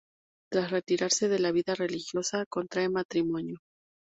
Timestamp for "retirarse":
0.71-1.27